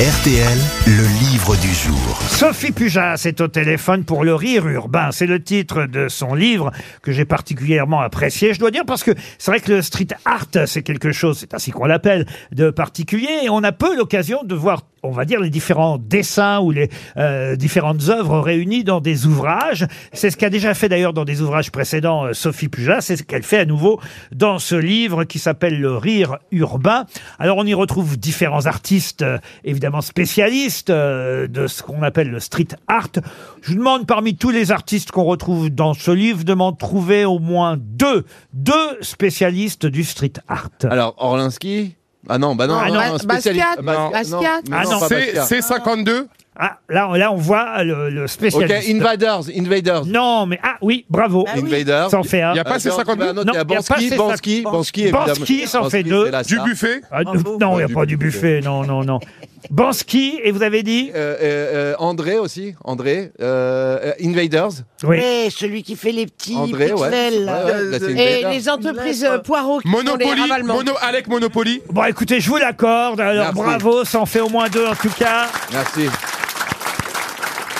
RTL, 0.00 0.58
le 0.86 1.30
livre 1.30 1.54
du 1.60 1.74
jour. 1.74 2.18
Sophie 2.22 2.72
Pujas 2.72 3.20
est 3.26 3.42
au 3.42 3.48
téléphone 3.48 4.04
pour 4.04 4.24
Le 4.24 4.34
Rire 4.34 4.66
Urbain. 4.66 5.10
C'est 5.12 5.26
le 5.26 5.42
titre 5.42 5.84
de 5.84 6.08
son 6.08 6.32
livre 6.32 6.70
que 7.02 7.12
j'ai 7.12 7.26
particulièrement 7.26 8.00
apprécié, 8.00 8.54
je 8.54 8.60
dois 8.60 8.70
dire, 8.70 8.86
parce 8.86 9.04
que 9.04 9.10
c'est 9.36 9.50
vrai 9.50 9.60
que 9.60 9.70
le 9.70 9.82
street 9.82 10.06
art, 10.24 10.46
c'est 10.64 10.82
quelque 10.82 11.12
chose, 11.12 11.36
c'est 11.38 11.52
ainsi 11.52 11.70
qu'on 11.70 11.84
l'appelle, 11.84 12.24
de 12.50 12.70
particulier. 12.70 13.40
Et 13.42 13.50
on 13.50 13.62
a 13.62 13.72
peu 13.72 13.94
l'occasion 13.94 14.42
de 14.42 14.54
voir, 14.54 14.84
on 15.02 15.10
va 15.10 15.24
dire, 15.24 15.40
les 15.40 15.50
différents 15.50 15.98
dessins 15.98 16.60
ou 16.60 16.70
les 16.70 16.90
euh, 17.16 17.56
différentes 17.56 18.08
œuvres 18.08 18.40
réunies 18.40 18.84
dans 18.84 19.00
des 19.00 19.26
ouvrages. 19.26 19.86
C'est 20.12 20.30
ce 20.30 20.36
qu'a 20.36 20.50
déjà 20.50 20.74
fait 20.74 20.88
d'ailleurs 20.88 21.12
dans 21.12 21.24
des 21.24 21.40
ouvrages 21.40 21.70
précédents 21.70 22.26
euh, 22.26 22.32
Sophie 22.32 22.68
Pujas. 22.68 23.00
C'est 23.00 23.16
ce 23.16 23.22
qu'elle 23.22 23.42
fait 23.42 23.58
à 23.58 23.64
nouveau 23.64 24.00
dans 24.32 24.58
ce 24.58 24.74
livre 24.74 25.24
qui 25.24 25.38
s'appelle 25.38 25.80
Le 25.80 25.96
Rire 25.96 26.38
Urbain. 26.50 27.06
Alors 27.38 27.56
on 27.58 27.64
y 27.64 27.74
retrouve 27.74 28.18
différents 28.18 28.66
artistes, 28.66 29.22
euh, 29.22 29.38
évidemment 29.64 30.00
spécialistes 30.00 30.90
de 30.90 31.66
ce 31.66 31.82
qu'on 31.82 32.02
appelle 32.02 32.30
le 32.30 32.40
street 32.40 32.68
art. 32.88 33.08
Je 33.62 33.70
vous 33.70 33.78
demande 33.78 34.06
parmi 34.06 34.36
tous 34.36 34.50
les 34.50 34.72
artistes 34.72 35.10
qu'on 35.10 35.24
retrouve 35.24 35.70
dans 35.70 35.94
ce 35.94 36.10
livre 36.10 36.44
de 36.44 36.54
m'en 36.54 36.72
trouver 36.72 37.24
au 37.24 37.38
moins 37.38 37.76
deux, 37.78 38.24
deux 38.52 38.98
spécialistes 39.00 39.86
du 39.86 40.04
street 40.04 40.32
art. 40.48 40.70
Alors, 40.84 41.14
Orlinski 41.18 41.94
Ah 42.28 42.38
non, 42.38 42.54
bah 42.54 42.66
non, 42.66 42.76
Ah 42.78 42.88
non, 42.88 42.94
non, 42.94 43.00
non, 43.12 43.18
spécialiste. 43.18 43.64
Basquiat, 43.66 43.76
Ah 43.78 43.82
bah, 43.82 43.92
non, 43.94 44.10
Basquiat. 44.10 44.60
non, 44.68 44.76
Ah 44.76 44.84
non, 44.84 45.00
pas 45.00 45.08
C'est 45.08 45.14
Basquiat. 45.26 45.42
c'est 45.44 45.62
52 45.62 46.26
Ah, 46.62 46.78
là, 46.90 47.16
là 47.16 47.32
on 47.32 47.36
voit 47.36 47.82
le, 47.84 48.10
le 48.10 48.22
Ok, 48.24 48.28
spécialiste. 48.28 48.90
Invaders, 48.90 49.40
Invaders. 49.56 50.04
non, 50.04 50.44
mais 50.44 50.58
ah 50.62 50.76
oui, 50.82 51.06
bravo. 51.08 51.46
Invaders. 51.56 52.10
Ça 52.10 52.18
en 52.18 52.22
fait 52.22 52.42
un. 52.42 52.52
Il 52.52 52.56
y 52.56 52.60
a 52.60 52.64
pas 52.64 52.74
Euh, 52.76 52.78
ces 52.78 52.90
non, 52.90 52.96
52 52.96 53.24
bah, 53.24 53.32
non, 53.32 53.44
Non, 53.44 53.52
il 53.52 53.56
y 53.56 53.58
a 53.58 53.64
pas 53.64 53.74
Bansky, 53.76 54.08
ces 54.10 54.16
Bansky, 54.16 54.62
cinq- 54.62 54.72
Bansky, 54.72 55.02
évidemment. 55.04 55.26
Bansky, 55.26 55.66
ça 55.66 55.82
en 55.82 55.88
fait 55.88 56.02
deux. 56.02 56.26
c'est 56.26 56.30
la 56.32 56.42
Du 56.42 56.54
star. 56.54 56.64
buffet 56.66 57.00
Ah, 57.10 57.22
non, 57.24 57.78
il 57.80 57.86
n'y 57.86 57.90
a 57.90 57.94
pas 57.94 58.04
du 58.06 58.16
buffet, 58.18 58.60
non, 58.62 58.84
non, 58.84 59.02
non. 59.04 59.20
Bansky, 59.70 60.40
et 60.42 60.50
vous 60.52 60.62
avez 60.62 60.82
dit 60.82 61.10
Euh, 61.14 61.36
euh, 61.40 61.92
euh, 61.92 61.94
André 61.98 62.38
aussi, 62.38 62.74
André. 62.84 63.32
Euh, 63.40 63.98
euh, 64.04 64.12
Invaders. 64.24 64.70
Oui. 65.02 65.18
Ouais, 65.18 65.48
celui 65.50 65.82
qui 65.82 65.96
fait 65.96 66.12
les 66.12 66.26
petits 66.26 66.56
André, 66.56 66.92
ouais. 66.92 67.10
pixels, 67.10 67.44
là. 67.44 67.64
Ouais, 67.66 67.72
ouais, 67.72 67.84
là, 67.90 67.98
c'est 68.00 68.12
Et 68.12 68.32
Invaders. 68.44 68.50
les 68.50 68.68
entreprises 68.68 69.24
euh, 69.24 69.38
poireaux 69.38 69.80
qui 69.80 69.88
font 69.90 69.98
les 69.98 70.04
Monopoly 70.04 70.40
ravalements. 70.40 70.74
Mono, 70.74 70.92
Alec 71.00 71.26
Monopoly 71.28 71.82
Bon, 71.90 72.04
écoutez, 72.04 72.40
je 72.40 72.48
vous 72.48 72.56
l'accorde. 72.56 73.20
Alors, 73.20 73.52
Merci. 73.54 73.60
bravo, 73.60 74.04
ça 74.04 74.20
en 74.20 74.26
fait 74.26 74.40
au 74.40 74.48
moins 74.48 74.68
deux 74.68 74.86
en 74.86 74.94
tout 74.94 75.10
cas. 75.10 75.46
Merci. 75.72 76.08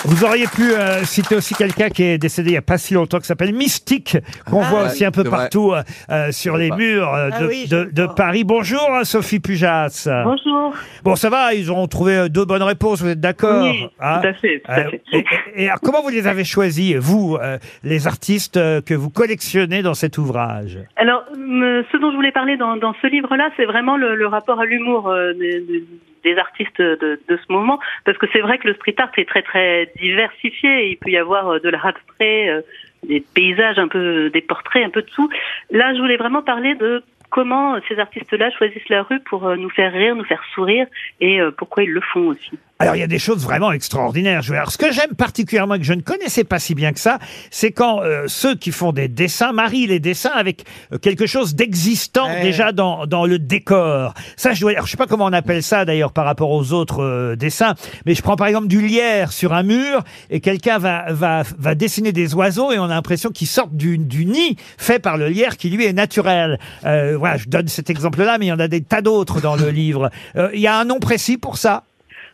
Vous 0.03 0.23
auriez 0.23 0.47
pu 0.47 0.71
euh, 0.71 1.03
citer 1.03 1.35
aussi 1.35 1.53
quelqu'un 1.53 1.89
qui 1.89 2.01
est 2.03 2.17
décédé 2.17 2.49
il 2.49 2.53
n'y 2.53 2.57
a 2.57 2.61
pas 2.63 2.79
si 2.79 2.95
longtemps, 2.95 3.19
qui 3.19 3.27
s'appelle 3.27 3.53
Mystique, 3.53 4.17
qu'on 4.49 4.61
Ah, 4.63 4.69
voit 4.69 4.83
aussi 4.85 5.05
un 5.05 5.11
peu 5.11 5.21
c'est 5.21 5.29
vrai. 5.29 5.37
partout 5.37 5.73
euh, 5.73 5.83
euh, 6.09 6.31
sur 6.31 6.57
les 6.57 6.69
pas. 6.69 6.75
murs 6.77 7.13
euh, 7.13 7.29
de, 7.29 7.35
Ah 7.35 7.45
oui, 7.47 7.67
de- 7.67 7.87
je 7.89 7.93
de 7.93 8.03
vois. 8.03 8.15
Paris. 8.15 8.43
Bonjour, 8.43 8.81
hein, 8.91 9.03
Sophie 9.03 9.39
Pujas. 9.39 10.07
Bonjour. 10.23 10.73
Bon, 11.03 11.15
ça 11.15 11.29
va, 11.29 11.53
ils 11.53 11.71
ont 11.71 11.85
trouvé 11.85 12.15
euh, 12.17 12.29
deux 12.29 12.45
bonnes 12.45 12.63
réponses, 12.63 13.01
vous 13.03 13.09
êtes 13.09 13.19
d'accord 13.19 13.63
Oui, 13.63 13.85
hein 13.99 14.19
tout 14.21 14.27
à 14.29 14.33
fait. 14.33 14.63
Tout 14.65 14.71
à 14.71 14.79
Euh, 14.79 14.89
fait. 14.89 15.01
et, 15.13 15.17
et- 15.19 15.63
et 15.63 15.67
alors, 15.67 15.79
comment 15.81 16.01
vous 16.01 16.09
les 16.09 16.25
avez 16.25 16.45
choisis, 16.45 16.95
vous, 16.95 17.37
euh, 17.39 17.59
les 17.83 18.07
artistes 18.07 18.57
euh, 18.57 18.81
que 18.81 18.95
vous 18.95 19.11
collectionnez 19.11 19.83
dans 19.83 19.93
cet 19.93 20.17
ouvrage? 20.17 20.79
Alors, 20.95 21.23
me- 21.37 21.83
ce 21.91 21.97
dont 21.97 22.09
je 22.09 22.15
voulais 22.15 22.31
parler 22.31 22.57
dans, 22.57 22.75
dans 22.75 22.95
ce 23.03 23.07
livre-là, 23.07 23.49
c'est 23.55 23.65
vraiment 23.65 23.97
le, 23.97 24.15
le 24.15 24.25
rapport 24.25 24.59
à 24.59 24.65
l'humour 24.65 25.09
euh, 25.09 25.33
des, 25.33 25.59
des- 25.61 25.83
des 26.23 26.37
artistes 26.37 26.81
de, 26.81 27.19
de 27.27 27.37
ce 27.37 27.51
moment, 27.51 27.79
parce 28.05 28.17
que 28.17 28.27
c'est 28.31 28.41
vrai 28.41 28.57
que 28.57 28.67
le 28.67 28.73
street 28.75 28.95
art 28.97 29.11
est 29.17 29.27
très 29.27 29.41
très 29.41 29.91
diversifié. 29.99 30.89
Il 30.91 30.97
peut 30.97 31.09
y 31.09 31.17
avoir 31.17 31.49
euh, 31.49 31.59
de 31.59 31.69
l'art 31.69 31.85
abstrait, 31.85 32.49
euh, 32.49 32.61
des 33.03 33.23
paysages, 33.33 33.79
un 33.79 33.87
peu 33.87 34.29
des 34.29 34.41
portraits, 34.41 34.85
un 34.85 34.89
peu 34.89 35.01
de 35.01 35.09
tout. 35.09 35.29
Là, 35.71 35.93
je 35.93 35.99
voulais 35.99 36.17
vraiment 36.17 36.41
parler 36.41 36.75
de 36.75 37.03
comment 37.29 37.79
ces 37.87 37.97
artistes-là 37.97 38.51
choisissent 38.51 38.89
la 38.89 39.03
rue 39.03 39.19
pour 39.21 39.47
euh, 39.47 39.55
nous 39.55 39.69
faire 39.69 39.93
rire, 39.93 40.15
nous 40.15 40.25
faire 40.25 40.43
sourire, 40.53 40.87
et 41.19 41.39
pourquoi 41.57 41.83
ils 41.83 41.91
le 41.91 42.01
font 42.01 42.27
aussi. 42.27 42.59
Alors, 42.81 42.95
il 42.95 42.99
y 42.99 43.03
a 43.03 43.07
des 43.07 43.19
choses 43.19 43.43
vraiment 43.43 43.71
extraordinaires. 43.71 44.41
Je 44.41 44.53
veux- 44.53 44.59
ce 44.67 44.77
que 44.77 44.91
j'aime 44.91 45.13
particulièrement 45.15 45.75
et 45.75 45.79
que 45.79 45.85
je 45.85 45.93
ne 45.93 46.01
connaissais 46.01 46.43
pas 46.43 46.59
si 46.59 46.75
bien 46.75 46.91
que 46.93 46.99
ça, 46.99 47.19
c'est 47.49 47.71
quand 47.71 48.01
euh, 48.01 48.23
ceux 48.27 48.55
qui 48.55 48.71
font 48.71 48.91
des 48.91 49.07
dessins 49.07 49.51
marient 49.51 49.87
les 49.87 49.99
dessins 49.99 50.31
avec 50.35 50.65
euh, 50.91 50.97
quelque 50.97 51.25
chose 51.25 51.55
d'existant 51.55 52.27
déjà 52.41 52.71
dans, 52.71 53.05
dans 53.05 53.25
le 53.25 53.39
décor. 53.39 54.13
Ça, 54.35 54.53
je 54.53 54.61
dois. 54.61 54.71
Alors, 54.71 54.85
je 54.85 54.91
sais 54.91 54.97
pas 54.97 55.07
comment 55.07 55.25
on 55.25 55.33
appelle 55.33 55.63
ça 55.63 55.85
d'ailleurs 55.85 56.11
par 56.13 56.25
rapport 56.25 56.51
aux 56.51 56.73
autres 56.73 57.03
euh, 57.03 57.35
dessins, 57.35 57.75
mais 58.05 58.15
je 58.15 58.21
prends 58.21 58.35
par 58.35 58.47
exemple 58.47 58.67
du 58.67 58.81
lierre 58.81 59.31
sur 59.31 59.53
un 59.53 59.63
mur 59.63 60.03
et 60.29 60.39
quelqu'un 60.39 60.77
va, 60.77 61.11
va, 61.11 61.43
va 61.57 61.75
dessiner 61.75 62.11
des 62.11 62.33
oiseaux 62.33 62.71
et 62.71 62.79
on 62.79 62.85
a 62.85 62.87
l'impression 62.89 63.29
qu'ils 63.29 63.47
sortent 63.47 63.75
du, 63.75 63.97
du 63.97 64.25
nid 64.25 64.55
fait 64.77 64.99
par 64.99 65.17
le 65.17 65.27
lierre 65.27 65.57
qui 65.57 65.69
lui 65.69 65.85
est 65.85 65.93
naturel. 65.93 66.59
Euh, 66.85 67.15
voilà, 67.17 67.37
je 67.37 67.47
donne 67.47 67.67
cet 67.67 67.89
exemple-là, 67.89 68.37
mais 68.39 68.45
il 68.47 68.49
y 68.49 68.53
en 68.53 68.59
a 68.59 68.67
des 68.67 68.81
tas 68.81 69.01
d'autres 69.01 69.41
dans 69.41 69.55
le 69.55 69.69
livre. 69.69 70.09
Euh, 70.35 70.49
Il 70.53 70.59
y 70.59 70.67
a 70.67 70.77
un 70.77 70.85
nom 70.85 70.99
précis 70.99 71.37
pour 71.37 71.57
ça? 71.57 71.83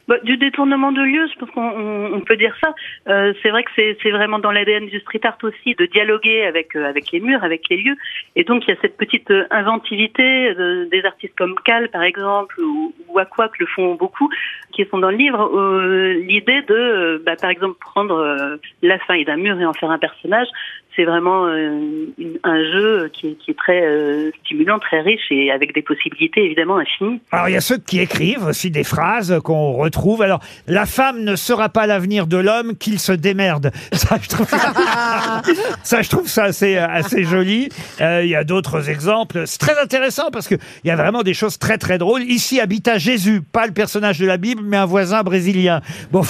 Bah, 0.08 0.16
du 0.24 0.38
détournement 0.38 0.94
de 0.94 1.02
lieu, 1.02 1.28
je 1.34 1.38
pense 1.38 1.52
qu'on 1.52 2.14
on- 2.14 2.22
peut 2.22 2.38
dire 2.38 2.56
ça. 2.62 2.74
Euh, 3.10 3.34
c'est 3.42 3.50
vrai 3.50 3.64
que 3.64 3.72
c'est 3.76 3.98
c'est 4.02 4.12
vraiment 4.12 4.40
dans 4.40 4.52
l'ADN 4.52 4.88
du 4.88 5.00
street 5.02 5.20
art 5.24 5.38
aussi 5.44 5.76
de 5.76 5.86
dialoguer 5.86 6.46
avec 6.46 6.76
euh, 6.76 6.86
avec 6.88 7.12
les 7.12 7.20
murs, 7.20 7.44
avec 7.44 7.68
les 7.70 7.78
lieux. 7.78 7.96
Et 8.36 8.44
donc 8.46 8.66
il 8.66 8.70
y 8.74 8.78
a 8.78 8.80
cette 8.82 8.96
petite 8.98 9.30
euh, 9.32 9.46
inventivité 9.52 10.54
de- 10.56 10.88
des 10.92 11.04
artistes 11.06 11.36
comme 11.38 11.56
Cal 11.66 11.90
par 11.90 12.04
exemple 12.04 12.60
ou, 12.62 12.94
ou 13.10 13.20
Aqua 13.20 13.50
qui 13.50 13.60
le 13.60 13.66
font 13.68 13.96
beaucoup, 13.96 14.30
qui 14.74 14.86
sont 14.86 14.98
dans 14.98 15.12
le 15.12 15.18
livre. 15.18 15.42
Euh, 15.54 16.14
L'idée 16.26 16.62
de, 16.64 16.74
euh, 16.74 17.20
bah, 17.26 17.36
par 17.36 17.50
exemple, 17.50 17.78
prendre 17.80 18.16
euh, 18.18 18.58
la 18.82 19.00
faille 19.00 19.26
d'un 19.26 19.38
mur 19.38 19.60
et 19.60 19.66
en 19.66 19.74
faire 19.74 19.92
un 19.92 20.00
personnage. 20.00 20.48
C'est 20.98 21.06
vraiment 21.06 21.46
euh, 21.46 21.80
une- 22.18 22.40
un 22.44 22.64
jeu 22.72 23.10
qui 23.14 23.28
est, 23.28 23.34
qui 23.36 23.52
est 23.52 23.58
très 23.58 23.82
euh, 23.86 24.32
stimulant, 24.44 24.80
très 24.80 25.00
riche 25.02 25.28
et 25.32 25.52
avec 25.52 25.74
des 25.74 25.82
possibilités 25.84 26.44
évidemment 26.44 26.78
infinies. 26.80 27.22
Alors, 27.32 27.48
il 27.48 27.54
y 27.54 27.56
a 27.56 27.62
ceux 27.62 27.78
qui 27.78 28.00
écrivent 28.00 28.44
aussi 28.46 28.72
des 28.72 28.84
phrases 28.84 29.40
qu'on 29.44 29.74
retrouve. 29.74 30.24
Alors, 30.24 30.40
la 30.68 30.86
femme 30.88 31.24
ne 31.24 31.36
sera 31.36 31.70
pas 31.70 31.86
l'avenir 31.88 32.28
de 32.28 32.38
l'homme, 32.38 32.76
qu'il 32.76 33.00
se 33.00 33.12
démerde. 33.14 33.72
Ça, 33.94 34.18
je 34.22 34.28
trouve 34.28 34.48
ça, 34.50 34.74
ça, 35.84 36.02
je 36.02 36.10
trouve 36.10 36.28
ça 36.28 36.44
assez, 36.46 36.78
assez 36.78 37.24
joli. 37.24 37.70
Euh, 38.02 38.22
il 38.24 38.30
y 38.30 38.36
a 38.36 38.44
d'autres 38.44 38.90
exemples. 38.90 39.44
C'est 39.46 39.60
très 39.60 39.80
intéressant 39.80 40.30
parce 40.32 40.48
que 40.48 40.56
il 40.84 40.88
y 40.88 40.92
a 40.92 40.96
vraiment 40.96 41.22
des 41.24 41.34
choses 41.36 41.58
très, 41.60 41.78
très 41.78 41.98
drôles. 41.98 42.24
Ici 42.24 42.60
habita 42.60 42.98
Jésus, 42.98 43.42
pas 43.42 43.68
le 43.68 43.74
personnage 43.74 44.18
de 44.20 44.26
la 44.26 44.38
Bible, 44.38 44.62
mais 44.66 44.78
un 44.78 44.86
voisin 44.86 45.22
brésilien. 45.24 45.82
Bon, 46.12 46.22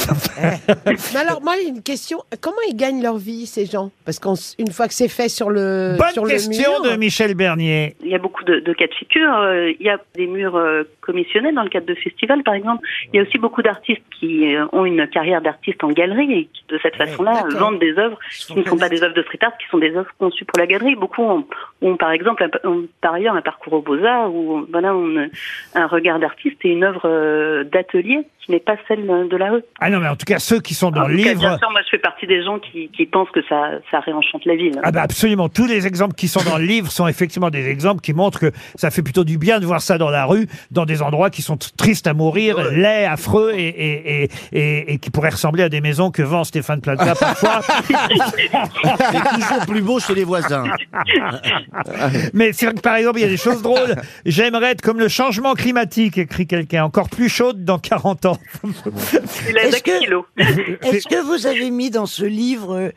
Mais 0.41 1.19
alors, 1.19 1.41
moi, 1.41 1.53
une 1.65 1.81
question. 1.81 2.19
Comment 2.41 2.57
ils 2.69 2.75
gagnent 2.75 3.01
leur 3.01 3.17
vie, 3.17 3.45
ces 3.45 3.65
gens? 3.65 3.91
Parce 4.05 4.19
qu'une 4.57 4.71
fois 4.71 4.87
que 4.87 4.93
c'est 4.93 5.07
fait 5.07 5.29
sur 5.29 5.49
le, 5.49 5.95
sur 6.11 6.23
bonne 6.23 6.31
le 6.31 6.35
question 6.37 6.71
mur, 6.83 6.91
de 6.91 6.97
Michel 6.97 7.35
Bernier. 7.35 7.95
Il 8.03 8.09
y 8.09 8.15
a 8.15 8.17
beaucoup 8.17 8.43
de, 8.43 8.59
de 8.59 8.73
cas 8.73 8.87
de 8.87 8.93
figure. 8.93 9.33
Euh, 9.37 9.71
Il 9.79 9.85
y 9.85 9.89
a 9.89 9.99
des 10.15 10.27
murs 10.27 10.55
euh, 10.55 10.83
commissionnés 11.01 11.51
dans 11.51 11.63
le 11.63 11.69
cadre 11.69 11.85
de 11.85 11.95
festivals, 11.95 12.43
par 12.43 12.53
exemple. 12.55 12.85
Il 13.13 13.17
y 13.17 13.19
a 13.19 13.23
aussi 13.23 13.37
beaucoup 13.37 13.61
d'artistes 13.61 14.01
qui 14.19 14.55
euh, 14.55 14.65
ont 14.71 14.85
une 14.85 15.07
carrière 15.07 15.41
d'artiste 15.41 15.83
en 15.83 15.89
galerie 15.89 16.31
et 16.33 16.45
qui, 16.45 16.63
de 16.69 16.79
cette 16.81 16.95
façon-là, 16.95 17.43
vendent 17.57 17.79
des 17.79 17.97
œuvres 17.97 18.17
qui 18.31 18.55
ne 18.55 18.63
sont 18.63 18.77
pas 18.77 18.89
des 18.89 19.03
œuvres 19.03 19.13
de 19.15 19.21
street 19.23 19.39
art, 19.41 19.57
qui 19.57 19.67
sont 19.69 19.77
des 19.77 19.95
œuvres 19.95 20.11
conçues 20.19 20.45
pour 20.45 20.59
la 20.59 20.65
galerie. 20.67 20.95
Beaucoup 20.95 21.21
ont, 21.23 21.45
ont, 21.81 21.95
par 21.97 22.11
exemple, 22.11 22.43
un- 22.43 22.67
ont, 22.69 22.85
par 23.01 23.13
ailleurs, 23.13 23.35
un 23.35 23.41
parcours 23.41 23.73
aux 23.73 23.81
beaux-arts 23.81 24.33
ou 24.33 24.65
voilà, 24.71 24.95
ont 24.95 25.27
un 25.75 25.87
regard 25.87 26.19
d'artiste 26.19 26.57
et 26.63 26.69
une 26.69 26.83
œuvre 26.83 27.63
d'atelier 27.63 28.21
qui 28.43 28.51
n'est 28.51 28.59
pas 28.59 28.77
celle 28.87 29.05
de 29.05 29.37
la 29.37 29.51
rue. 29.51 29.61
Ah 29.81 29.89
non, 29.89 29.99
mais 29.99 30.07
en 30.07 30.15
tout 30.15 30.25
cas, 30.25 30.39
ceux 30.39 30.61
qui 30.61 30.73
sont 30.73 30.89
dans 30.89 31.01
En 31.01 31.07
le 31.07 31.17
tout 31.17 31.23
cas, 31.23 31.29
livre. 31.31 31.41
bien 31.41 31.57
sûr, 31.57 31.69
moi, 31.69 31.81
je 31.83 31.89
fais 31.89 31.97
partie 31.97 32.27
des 32.27 32.41
gens 32.43 32.59
qui, 32.59 32.87
qui 32.89 33.05
pensent 33.05 33.29
que 33.31 33.41
ça, 33.49 33.71
ça 33.91 33.99
réenchante 33.99 34.45
la 34.47 34.55
ville. 34.55 34.79
Ah 34.83 34.91
bah 34.91 35.01
absolument. 35.01 35.49
Tous 35.49 35.65
les 35.67 35.87
exemples 35.87 36.15
qui 36.15 36.27
sont 36.27 36.41
dans 36.43 36.57
le 36.57 36.65
livre 36.65 36.91
sont 36.91 37.07
effectivement 37.07 37.49
des 37.49 37.67
exemples 37.67 38.01
qui 38.01 38.13
montrent 38.13 38.39
que 38.39 38.51
ça 38.75 38.91
fait 38.91 39.01
plutôt 39.03 39.23
du 39.23 39.37
bien 39.37 39.59
de 39.59 39.65
voir 39.65 39.81
ça 39.81 39.97
dans 39.97 40.09
la 40.09 40.25
rue, 40.25 40.47
dans 40.71 40.85
des 40.85 41.01
endroits 41.01 41.29
qui 41.29 41.41
sont 41.41 41.57
tristes 41.77 42.07
à 42.07 42.13
mourir, 42.13 42.71
laids, 42.71 43.05
affreux 43.05 43.53
et, 43.55 43.67
et, 43.67 44.23
et, 44.23 44.29
et, 44.51 44.93
et 44.93 44.97
qui 44.97 45.09
pourraient 45.09 45.29
ressembler 45.29 45.63
à 45.63 45.69
des 45.69 45.81
maisons 45.81 46.11
que 46.11 46.21
vend 46.21 46.43
Stéphane 46.43 46.81
Plaza 46.81 47.15
parfois. 47.19 47.61
C'est 47.87 49.39
toujours 49.39 49.65
plus 49.67 49.81
beau 49.81 49.99
chez 49.99 50.15
les 50.15 50.23
voisins. 50.23 50.65
Mais 52.33 52.53
c'est 52.53 52.65
vrai 52.67 52.75
que 52.75 52.81
par 52.81 52.95
exemple, 52.95 53.19
il 53.19 53.23
y 53.23 53.25
a 53.25 53.29
des 53.29 53.37
choses 53.37 53.61
drôles. 53.61 53.95
J'aimerais 54.25 54.71
être 54.71 54.81
comme 54.81 54.99
le 54.99 55.07
changement 55.07 55.53
climatique, 55.53 56.17
écrit 56.17 56.47
quelqu'un, 56.47 56.83
encore 56.83 57.09
plus 57.09 57.29
chaude 57.29 57.63
dans 57.63 57.79
40 57.79 58.25
ans. 58.25 58.37
Il 59.49 59.57
a 59.57 59.65
Est-ce 59.65 59.77
10 59.77 59.81
que-. 59.83 60.87
Est-ce 60.87 61.07
que 61.07 61.21
vous 61.23 61.47
avez 61.47 61.69
mis 61.71 61.89
dans 61.89 62.05
ce 62.05 62.23
livre 62.23 62.75
euh, 62.75 62.89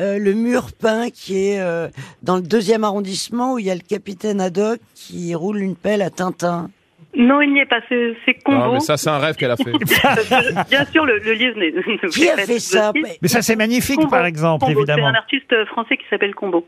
euh, 0.00 0.18
le 0.18 0.34
mur 0.34 0.70
peint 0.72 0.97
qui 1.06 1.36
est 1.36 1.60
euh, 1.60 1.88
dans 2.22 2.36
le 2.36 2.42
deuxième 2.42 2.84
arrondissement 2.84 3.54
où 3.54 3.58
il 3.58 3.66
y 3.66 3.70
a 3.70 3.74
le 3.74 3.80
capitaine 3.80 4.40
Haddock 4.40 4.80
qui 4.94 5.34
roule 5.34 5.60
une 5.60 5.76
pelle 5.76 6.02
à 6.02 6.10
Tintin 6.10 6.70
Non, 7.18 7.40
il 7.42 7.52
n'y 7.52 7.60
est 7.60 7.66
pas. 7.66 7.80
C'est 7.88 8.14
c'est 8.24 8.36
Non, 8.48 8.60
Combo. 8.60 8.72
mais 8.74 8.80
ça, 8.80 8.96
c'est 8.96 9.10
un 9.10 9.18
rêve 9.18 9.34
qu'elle 9.36 9.50
a 9.50 9.56
fait. 9.56 9.72
Bien 10.70 10.84
sûr, 10.86 11.04
le, 11.04 11.18
le 11.18 11.32
livre 11.32 11.58
n'est. 11.58 11.70
ne 11.72 12.08
Qui 12.08 12.28
a 12.28 12.36
fait 12.36 12.58
ça. 12.60 12.92
Mais 13.20 13.28
ça, 13.28 13.42
c'est 13.42 13.56
magnifique, 13.56 13.96
Combo. 13.96 14.08
par 14.10 14.24
exemple, 14.24 14.64
Combo, 14.64 14.78
évidemment. 14.80 15.02
C'est 15.10 15.16
un 15.16 15.18
artiste 15.18 15.64
français 15.66 15.96
qui 15.96 16.04
s'appelle 16.08 16.34
Combo. 16.34 16.66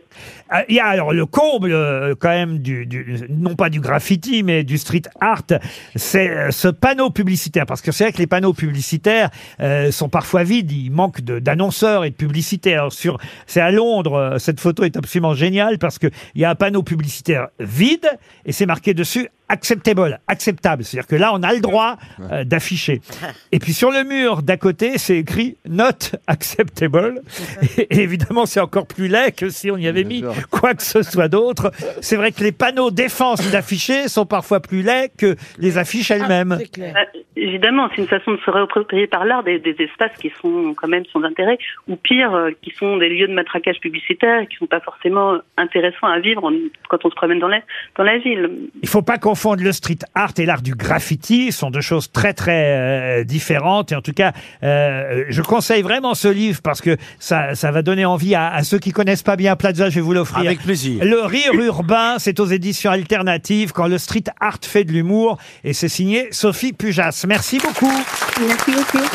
Ah, 0.48 0.64
Il 0.68 0.74
y 0.74 0.80
a 0.80 0.86
alors 0.86 1.12
le 1.12 1.24
comble 1.26 1.72
euh, 1.72 2.14
quand 2.18 2.30
même 2.30 2.58
du, 2.58 2.84
du- 2.86 3.20
non 3.30 3.54
pas 3.54 3.70
du 3.70 3.80
graffiti 3.80 4.42
mais 4.42 4.64
du 4.64 4.76
street 4.78 5.02
art, 5.20 5.42
c'est 5.94 6.28
euh, 6.28 6.50
ce 6.50 6.68
panneau 6.68 7.10
publicitaire 7.10 7.64
parce 7.66 7.80
que 7.80 7.92
c'est 7.92 8.04
vrai 8.04 8.12
que 8.12 8.18
les 8.18 8.26
panneaux 8.26 8.52
publicitaires 8.52 9.30
euh, 9.60 9.90
sont 9.92 10.08
parfois 10.08 10.42
vides, 10.42 10.72
il 10.72 10.90
manque 10.90 11.20
de- 11.20 11.38
d'annonceurs 11.38 12.04
et 12.04 12.10
de 12.10 12.16
publicitaires. 12.16 12.80
Alors, 12.80 12.92
Sur 12.92 13.18
c'est 13.46 13.60
à 13.60 13.70
Londres, 13.70 14.14
euh, 14.14 14.38
cette 14.38 14.58
photo 14.60 14.82
est 14.82 14.96
absolument 14.96 15.34
géniale 15.34 15.78
parce 15.78 15.98
que 15.98 16.08
il 16.34 16.40
y 16.40 16.44
a 16.44 16.50
un 16.50 16.54
panneau 16.56 16.82
publicitaire 16.82 17.48
vide 17.60 18.08
et 18.44 18.52
c'est 18.52 18.66
marqué 18.66 18.94
dessus 18.94 19.28
acceptable, 19.50 20.20
acceptable. 20.28 20.84
C'est-à-dire 20.84 21.06
que 21.08 21.16
là, 21.16 21.32
on 21.34 21.42
a 21.42 21.52
le 21.52 21.60
droit 21.60 21.96
euh, 22.32 22.44
d'afficher. 22.44 23.00
Et 23.52 23.58
puis 23.58 23.72
sur 23.72 23.90
le 23.90 24.04
mur 24.04 24.42
d'à 24.42 24.56
côté, 24.56 24.96
c'est 24.98 25.18
écrit 25.18 25.56
not 25.68 26.16
acceptable. 26.26 27.22
Et, 27.78 27.82
et 27.90 28.00
évidemment, 28.02 28.46
c'est 28.46 28.60
encore 28.60 28.86
plus 28.86 29.08
laid 29.08 29.32
que 29.32 29.48
si 29.50 29.70
on 29.70 29.76
y 29.76 29.88
avait 29.88 30.04
mis 30.04 30.22
quoi 30.50 30.74
que 30.74 30.82
ce 30.82 31.02
soit 31.02 31.28
d'autre. 31.28 31.72
C'est 32.00 32.16
vrai 32.16 32.32
que 32.32 32.42
les 32.42 32.52
panneaux 32.52 32.90
défense 32.90 33.50
d'afficher 33.50 34.08
sont 34.08 34.26
parfois 34.26 34.60
plus 34.60 34.82
laids 34.82 35.10
que 35.18 35.36
les 35.58 35.78
affiches 35.78 36.10
elles-mêmes. 36.10 36.58
Clair. 36.72 36.94
Euh, 36.96 37.18
évidemment, 37.36 37.88
c'est 37.94 38.02
une 38.02 38.08
façon 38.08 38.32
de 38.32 38.38
se 38.38 38.50
réapproprier 38.50 39.06
par 39.08 39.24
l'art 39.24 39.42
des, 39.42 39.58
des 39.58 39.76
espaces 39.80 40.16
qui 40.20 40.30
sont 40.40 40.74
quand 40.76 40.88
même 40.88 41.04
sans 41.12 41.22
intérêt, 41.24 41.58
ou 41.88 41.96
pire, 41.96 42.34
euh, 42.34 42.50
qui 42.62 42.70
sont 42.78 42.96
des 42.98 43.08
lieux 43.08 43.26
de 43.28 43.34
matraquage 43.34 43.80
publicitaire, 43.80 44.46
qui 44.48 44.56
sont 44.56 44.66
pas 44.66 44.80
forcément 44.80 45.38
intéressants 45.56 46.06
à 46.06 46.20
vivre 46.20 46.44
en- 46.44 46.52
quand 46.88 47.04
on 47.04 47.10
se 47.10 47.14
promène 47.16 47.40
dans 47.40 47.48
la, 47.48 47.60
dans 47.96 48.04
la 48.04 48.18
ville. 48.18 48.48
Il 48.82 48.88
faut 48.88 49.02
pas 49.02 49.18
confondre 49.18 49.39
le 49.56 49.72
street 49.72 49.98
art 50.14 50.32
et 50.38 50.46
l'art 50.46 50.62
du 50.62 50.74
graffiti. 50.74 51.52
Ce 51.52 51.58
sont 51.58 51.70
deux 51.70 51.80
choses 51.80 52.10
très 52.12 52.32
très 52.34 53.20
euh, 53.20 53.24
différentes. 53.24 53.92
Et 53.92 53.96
en 53.96 54.02
tout 54.02 54.12
cas, 54.12 54.32
euh, 54.62 55.24
je 55.28 55.42
conseille 55.42 55.82
vraiment 55.82 56.14
ce 56.14 56.28
livre 56.28 56.60
parce 56.62 56.80
que 56.80 56.96
ça, 57.18 57.54
ça 57.54 57.70
va 57.70 57.82
donner 57.82 58.04
envie 58.04 58.34
à, 58.34 58.52
à 58.52 58.62
ceux 58.62 58.78
qui 58.78 58.92
connaissent 58.92 59.22
pas 59.22 59.36
bien 59.36 59.56
Plaza. 59.56 59.90
Je 59.90 59.96
vais 59.96 60.00
vous 60.00 60.12
l'offrir. 60.12 60.40
Avec 60.40 60.62
plaisir. 60.62 61.04
Le 61.04 61.22
rire 61.22 61.54
urbain, 61.54 62.16
c'est 62.18 62.40
aux 62.40 62.46
éditions 62.46 62.90
alternatives 62.90 63.72
quand 63.72 63.86
le 63.86 63.98
street 63.98 64.24
art 64.40 64.58
fait 64.62 64.84
de 64.84 64.92
l'humour. 64.92 65.38
Et 65.64 65.72
c'est 65.72 65.88
signé 65.88 66.28
Sophie 66.30 66.72
Pujas. 66.72 67.24
Merci 67.26 67.58
beaucoup. 67.58 68.04
Merci 68.40 68.72
beaucoup. 68.72 69.06